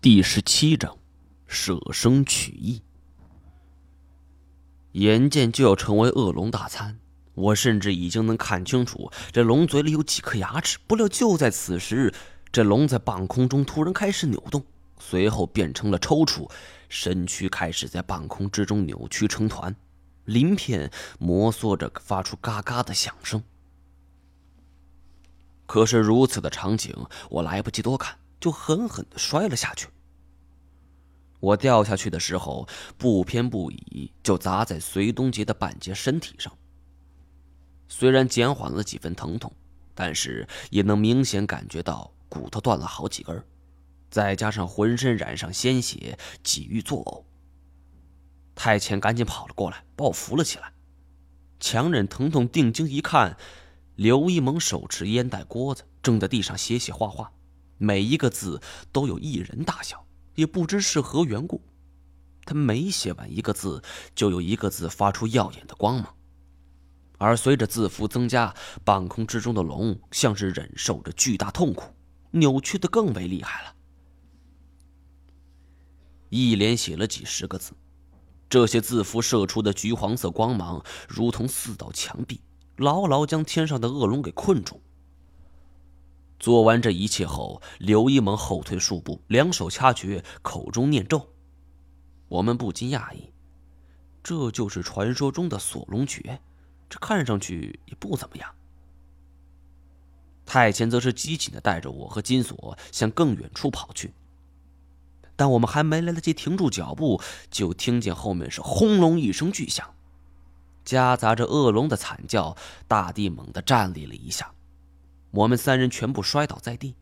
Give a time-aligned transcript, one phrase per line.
[0.00, 0.96] 第十七章，
[1.48, 2.82] 舍生取义。
[4.92, 7.00] 眼见就要成为恶龙大餐，
[7.34, 10.78] 我甚至已经能看清楚这龙嘴里有几颗牙齿。
[10.86, 12.14] 不料就在此时，
[12.52, 14.64] 这龙在半空中突然开始扭动，
[15.00, 16.48] 随后变成了抽搐，
[16.88, 19.74] 身躯开始在半空之中扭曲成团，
[20.26, 23.42] 鳞片摩挲着，发出嘎嘎的响声。
[25.66, 26.94] 可是如此的场景，
[27.30, 28.16] 我来不及多看。
[28.40, 29.88] 就狠狠的摔了下去。
[31.40, 36.52] 我掉下去的时候，不偏不倚，就砸在隋东杰的半截身体上。
[37.88, 39.52] 虽然减缓了几分疼痛，
[39.94, 43.44] 但是也能明显感觉到骨头断了好几根，
[44.10, 47.24] 再加上浑身染上鲜血，几欲作呕。
[48.54, 50.72] 太前赶紧跑了过来，把我扶了起来。
[51.60, 53.36] 强忍疼痛，定睛一看，
[53.94, 57.32] 刘一萌手持烟袋锅子，正在地上写写画画。
[57.78, 58.60] 每一个字
[58.92, 61.62] 都有一人大小，也不知是何缘故，
[62.44, 63.82] 他每写完一个字，
[64.14, 66.14] 就有一个字发出耀眼的光芒。
[67.16, 71.92] 而随着字符增加，半空之中的龙像是忍受着巨大痛苦，
[72.32, 73.74] 扭曲的更为厉害了。
[76.28, 77.72] 一连写了几十个字，
[78.48, 82.40] 这些字符射出的橘黄色光芒，如同四道墙壁，
[82.76, 84.80] 牢牢将天上的恶龙给困住。
[86.48, 91.28] 做完这一切后，刘一萌后退数步，两手掐诀，口中念咒。
[92.26, 93.34] 我们不禁讶异，
[94.22, 96.40] 这就是传说中的锁龙诀，
[96.88, 98.50] 这看上去也不怎么样。
[100.46, 104.14] 太监则是激情的带着我和金锁向更远处跑去，
[105.36, 109.94] 但我们还没来得及停住脚步，就听见后面是轰隆一声巨响，
[110.82, 114.50] 夹杂着恶龙的惨叫，大地猛地颤栗了一下。
[115.30, 116.96] 我们三人全部摔倒在地，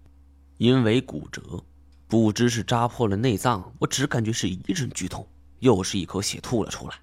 [0.59, 1.65] 因为骨折，
[2.09, 5.27] 不知是扎破了内脏，我只感觉是一阵剧痛，
[5.61, 6.97] 又是一口血吐了出来。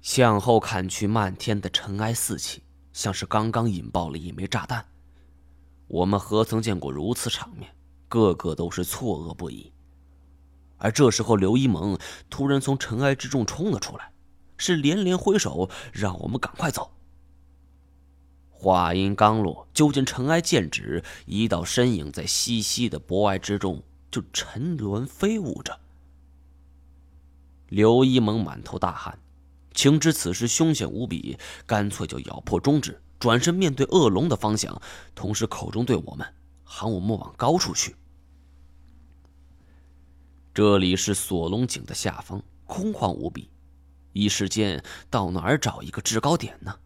[0.00, 2.62] 向后看去，漫天的尘埃四起，
[2.92, 4.84] 像是刚刚引爆了一枚炸弹。
[5.88, 7.74] 我们何曾见过如此场面，
[8.08, 9.72] 个个都是错愕不已。
[10.78, 11.98] 而这时候，刘一萌
[12.30, 14.12] 突然从尘埃之中冲了出来，
[14.56, 16.90] 是连连挥手让我们赶快走。
[18.60, 25.80] 话音刚落，就见尘埃渐止，一道身影在稀稀的薄霭之中就沉沦飞舞着。
[27.70, 29.18] 刘一萌满头大汗，
[29.72, 34.78] 情知此时凶险无比，干脆就咬破中指，转身面对恶龙的方向，
[35.14, 37.96] 同时口中对我们喊我们往高处去。
[40.52, 43.48] 这里是锁龙井的下方，空旷无比，
[44.12, 46.76] 一时间到哪儿找一个制高点呢？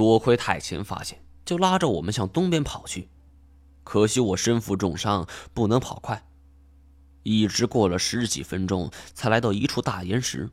[0.00, 3.10] 多亏太前发现，就拉着我们向东边跑去。
[3.84, 6.26] 可惜我身负重伤，不能跑快。
[7.22, 10.48] 一直过了十几分钟，才来到一处大岩石，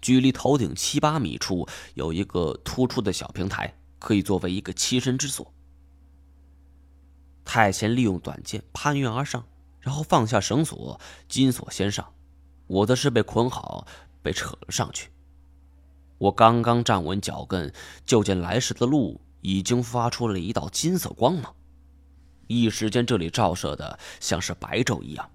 [0.00, 5.52] 距离头顶七八米处有一个突出的小平台，可以作为一个栖身之所。
[7.44, 9.44] 太前利用短剑攀援而上，
[9.80, 12.12] 然后放下绳索，金锁先上，
[12.68, 13.88] 我则是被捆好，
[14.22, 15.10] 被扯了上去。
[16.18, 17.72] 我刚刚站稳脚跟，
[18.04, 21.54] 就见来时的路已经发出了一道金色光芒，
[22.48, 25.30] 一时间这里照射的像是白昼一样。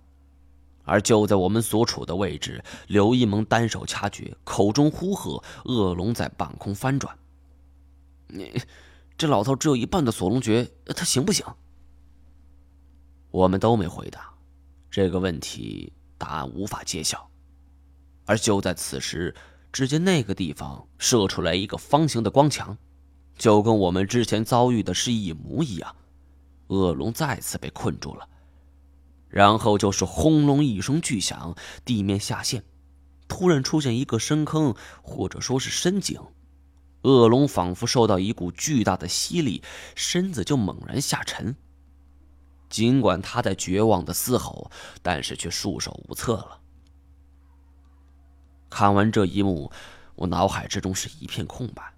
[0.83, 7.17] 而就在我们所处的位置，刘一萌单手掐诀，口中呼喝，恶龙在半空翻转。
[8.27, 8.51] 你，
[9.17, 11.45] 这老头只有一半的锁龙诀，他行不行？
[13.31, 14.33] 我们都没回答，
[14.91, 17.29] 这个问题答案无法揭晓。
[18.25, 19.33] 而就在此时。
[19.73, 22.77] 只见那个地方射出来一个方形的光墙，
[23.37, 25.95] 就跟我们之前遭遇的是一模一样。
[26.67, 28.29] 恶龙再次被困住了，
[29.27, 32.63] 然后就是轰隆一声巨响，地面下陷，
[33.27, 36.21] 突然出现一个深坑，或者说是深井。
[37.01, 39.61] 恶龙仿佛受到一股巨大的吸力，
[39.95, 41.55] 身子就猛然下沉。
[42.69, 46.59] 尽管他在绝望的嘶吼，但是却束手无策了。
[48.73, 49.71] 看完这一幕，
[50.15, 51.93] 我脑海之中是一片空白。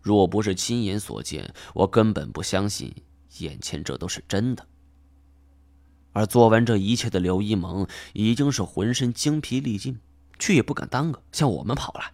[0.00, 2.94] 若不是亲眼所见，我根本不相信
[3.40, 4.66] 眼前这都是真的。
[6.14, 10.00] 而做完这一切的刘一萌已经是浑身精疲力尽，
[10.38, 12.10] 却也不敢耽搁，向我们跑来。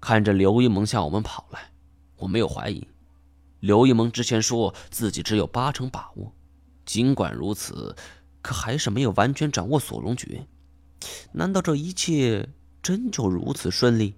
[0.00, 1.72] 看着刘一萌向我们跑来，
[2.16, 2.88] 我没有怀疑。
[3.60, 6.32] 刘一萌之前说自己只有八成把握，
[6.86, 7.94] 尽管如此，
[8.40, 10.46] 可还是没有完全掌握锁龙诀。
[11.32, 12.48] 难道这一切
[12.82, 14.14] 真就如此顺利？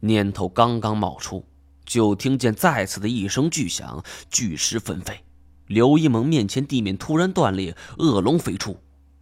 [0.00, 1.46] 念头刚刚冒出，
[1.84, 5.24] 就听见再次的一声巨响，巨石纷飞，
[5.66, 8.78] 刘一萌面前地面突然断裂，恶龙飞出，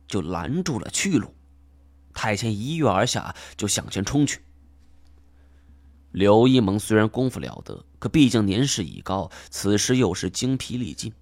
[0.08, 1.34] 就拦住了去路。
[2.12, 4.40] 太监一跃而下，就向前冲去。
[6.10, 11.12] 刘一萌虽然功夫了得，可毕竟年事已高，此时又是精疲力尽，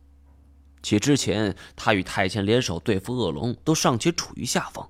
[0.83, 4.89] 且之前他与太监联手对付恶龙，都尚且处于下风。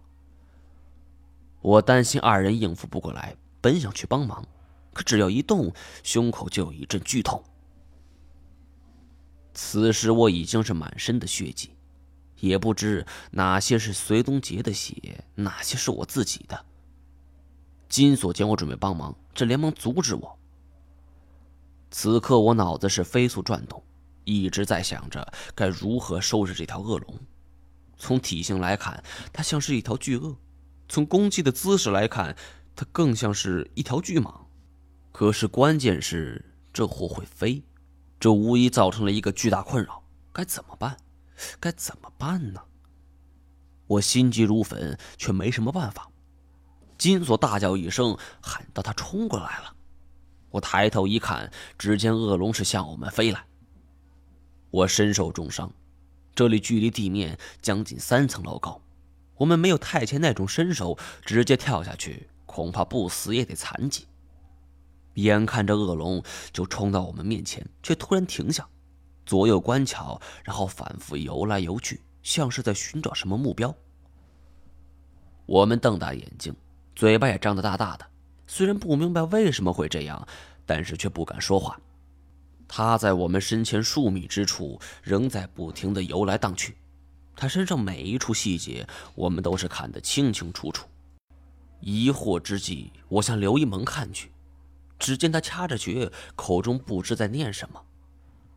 [1.61, 4.47] 我担心二人应付不过来，本想去帮忙，
[4.93, 5.73] 可只要一动，
[6.03, 7.43] 胸口就有一阵剧痛。
[9.53, 11.71] 此时我已经是满身的血迹，
[12.39, 16.65] 也不知哪些是隋东杰的血，哪些是我自己的。
[17.89, 20.39] 金锁见我准备帮忙，这连忙阻止我。
[21.91, 23.83] 此刻我脑子是飞速转动，
[24.25, 27.19] 一直在想着该如何收拾这条恶龙。
[27.99, 29.03] 从体型来看，
[29.33, 30.35] 它像是一条巨鳄；
[30.89, 32.37] 从攻击的姿势来看，
[32.75, 34.35] 它更像是一条巨蟒。
[35.13, 37.63] 可是关键是这货会飞，
[38.19, 40.03] 这无疑造成了一个巨大困扰。
[40.33, 40.97] 该怎么办？
[41.59, 42.63] 该怎么办呢？
[43.87, 46.09] 我心急如焚，却没什么办法。
[46.97, 49.75] 金锁大叫一声，喊道：“他冲过来了！”
[50.51, 53.45] 我抬头一看，只见恶龙是向我们飞来。
[54.71, 55.73] 我身受重伤，
[56.35, 58.81] 这里距离地面将近三层楼高，
[59.37, 64.07] 我们没有太前那种身手，直接跳下去，恐怕不死也得残疾。
[65.15, 66.23] 眼看着恶龙
[66.53, 68.69] 就冲到我们面前，却突然停下，
[69.27, 73.75] 左右观瞧，然后反复游来游去，像是在寻找什么目标。
[75.47, 76.55] 我们瞪大眼睛。
[76.97, 78.07] 嘴巴也张得大大的，
[78.47, 80.29] 虽然不明白为什么会这样，
[80.67, 81.81] 但是却不敢说话。
[82.73, 86.77] 他在我们身前数米之处，仍在不停的游来荡去。
[87.35, 88.87] 他身上每一处细节，
[89.17, 90.87] 我们都是看得清清楚楚。
[91.81, 94.31] 疑惑之际，我向刘一萌看去，
[95.01, 97.83] 只见他掐着诀，口中不知在念什么。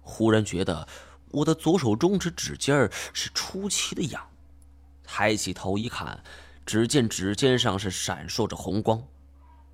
[0.03, 0.87] 忽然觉得
[1.31, 4.23] 我的左手中指指尖儿是出奇的痒，
[5.03, 6.23] 抬起头一看。
[6.67, 9.03] 只见指尖上是闪烁着红光，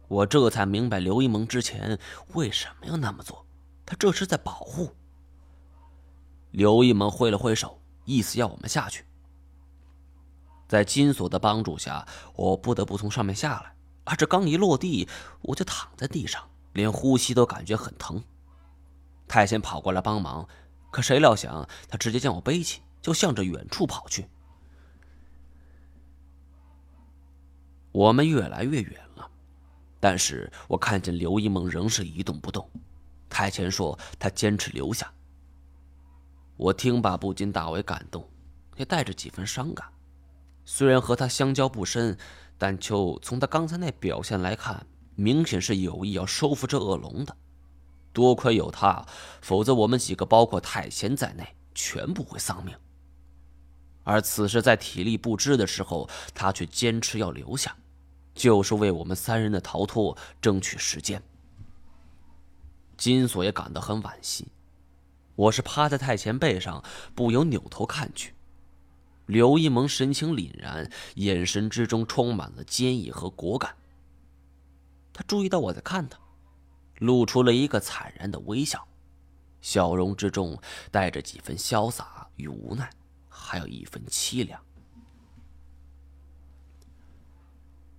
[0.07, 1.99] 我这才明白刘一萌之前
[2.35, 3.45] 为什么要那么做。
[3.89, 4.95] 他这是在保护。
[6.51, 9.03] 刘一萌挥了挥手，意思要我们下去。
[10.67, 13.75] 在金锁的帮助下，我不得不从上面下来。
[14.03, 15.09] 而这刚一落地，
[15.41, 18.23] 我就躺在地上，连呼吸都感觉很疼。
[19.27, 20.47] 太监跑过来帮忙，
[20.91, 24.29] 可谁料想他直接将我背起，就向着远处跑去。
[27.91, 29.27] 我们越来越远了，
[29.99, 32.69] 但是我看见刘一梦仍是一动不动。
[33.29, 35.11] 太前说他坚持留下。
[36.57, 38.27] 我听罢不禁大为感动，
[38.75, 39.87] 也带着几分伤感。
[40.65, 42.17] 虽然和他相交不深，
[42.57, 44.85] 但就从他刚才那表现来看，
[45.15, 47.35] 明显是有意要收服这恶龙的。
[48.11, 49.05] 多亏有他，
[49.41, 52.75] 否则我们几个，包括太贤在内，全部会丧命。
[54.03, 57.75] 而此时在体力不支的时候，他却坚持要留下，
[58.33, 61.21] 就是为我们三人的逃脱争取时间。
[62.99, 64.49] 金锁也感到很惋惜。
[65.35, 66.83] 我是趴在太前背上，
[67.15, 68.35] 不由扭头看去。
[69.25, 73.73] 刘一萌神情凛然，眼神之中充满了坚毅和果敢。
[75.13, 76.19] 他注意到我在看他，
[76.97, 78.85] 露出了一个惨然的微笑，
[79.61, 80.61] 笑容之中
[80.91, 82.89] 带着几分潇洒与无奈。
[83.29, 84.61] 还有一份凄凉。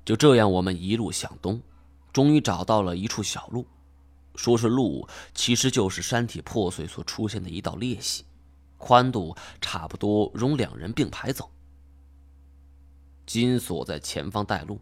[0.05, 1.63] 就这样，我们一路向东，
[2.13, 3.67] 终于找到了一处小路。
[4.41, 8.25] 说是路，其实就是山体破碎所出现的一道裂隙，
[8.79, 11.51] 宽度差不多容两人并排走。
[13.27, 14.81] 金锁在前方带路，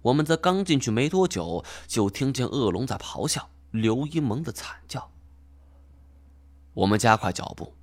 [0.00, 5.10] 我们则刚进去没多久，就听见恶龙在咆哮，刘一萌的惨叫。
[6.74, 7.74] 我们加快脚步。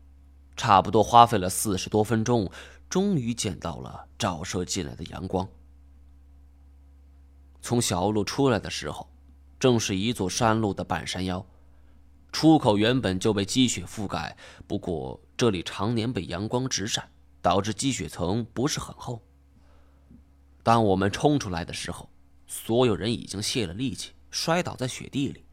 [0.55, 2.49] 差不多花费了四十多分钟，
[2.89, 5.45] 终于见到了照射进来的阳光。
[7.61, 9.09] 从小路出来的时候，
[9.65, 11.43] 正是一座山路的半山腰，
[12.31, 17.09] 出口原本就被积雪覆盖，不过这里常年被阳光直晒，
[17.41, 19.23] 导致积雪层不是很厚。
[20.61, 22.07] 当我们冲出来的时候，
[22.45, 25.43] 所有人已经泄了力气，摔倒在雪地里。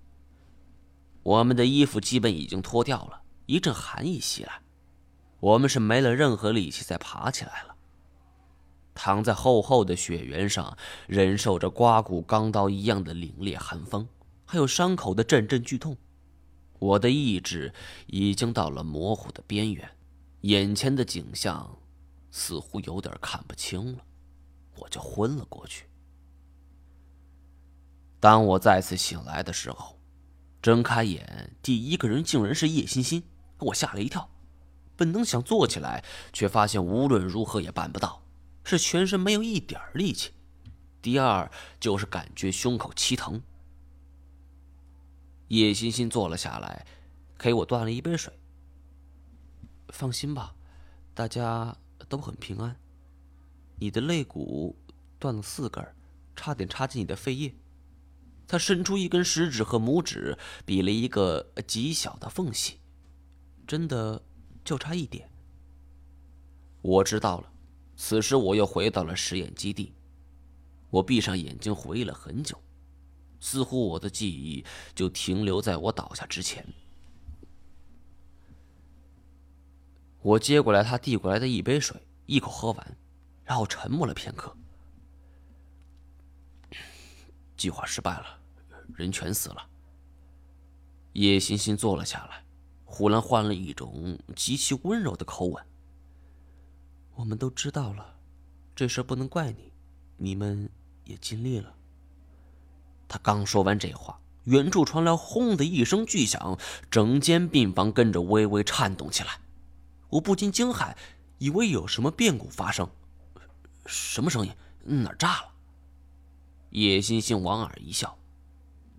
[1.22, 4.60] 我们的衣服基本已经脱掉了，一阵寒意袭来。
[5.40, 7.71] 我们是没了任何力气再爬起来了，
[8.94, 14.08] 躺在厚厚的雪原上，忍受着刮骨钢刀一样的凛冽寒风，
[14.44, 15.96] 还有伤口的阵阵剧痛。
[16.78, 17.72] 我的意志
[18.06, 19.88] 已经到了模糊的边缘，
[20.40, 21.78] 眼前的景象
[22.30, 24.04] 似乎有点看不清了，
[24.76, 25.86] 我就昏了过去。
[28.18, 29.98] 当我再次醒来的时候，
[30.60, 33.22] 睁开眼，第一个人竟然是叶欣欣，
[33.58, 34.28] 我吓了一跳。
[34.96, 38.21] 本能想坐起来，却发现无论如何也办不到，
[38.64, 40.32] 是全身没有一点力气。
[41.00, 41.50] 第二
[41.80, 43.42] 就是感觉胸口奇疼。
[45.48, 46.86] 叶欣欣坐了下来，
[47.38, 48.32] 给我端了一杯水。
[49.88, 50.54] 放心吧，
[51.12, 51.76] 大家
[52.08, 52.76] 都很平安。
[53.76, 54.78] 你的肋骨
[55.18, 55.84] 断了四根，
[56.34, 57.54] 差点插进你的肺叶。
[58.46, 62.78] 他伸出一根食指和拇指，比了一个极小的缝隙，
[63.66, 64.22] 真的
[64.64, 65.30] 就差一点。
[66.80, 67.51] 我知道了。
[68.04, 69.94] 此时我又回到了实验基地，
[70.90, 72.60] 我闭上眼睛回忆了很久。
[73.38, 76.66] 似乎我的记忆就停留在我倒下之前。
[80.20, 82.98] 我接过来他递过来的一杯水，一口喝完，
[83.44, 84.52] 然后沉默了片刻。
[87.56, 88.26] 计划失败了，
[88.96, 89.64] 人全死了。
[91.12, 92.44] 叶欣欣坐了下来，
[92.84, 95.64] 忽然换了一种极其温柔的口吻
[97.14, 98.14] ：“我们都知道了，
[98.74, 99.72] 这事不能怪你，
[100.16, 100.68] 你们
[101.04, 101.74] 也尽力了。”
[103.08, 106.58] 他刚说完这话，远处传来“轰”的一声巨响，
[106.90, 109.40] 整间病房跟着微微颤动起来。
[110.08, 110.96] 我不禁惊骇，
[111.38, 112.88] 以为有什么变故发生。
[113.86, 114.52] 什么声音？
[115.02, 115.52] 哪炸了？
[116.70, 118.18] 叶欣欣莞尔一笑：“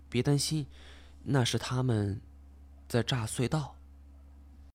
[0.08, 0.66] 别担心，
[1.24, 2.20] 那是他们
[2.88, 3.73] 在炸隧道。”